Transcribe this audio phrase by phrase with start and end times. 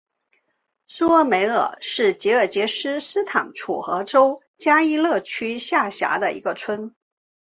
[0.87, 6.95] 苏萨梅尔是吉尔吉斯斯坦楚河州加依勒区下辖的一个村。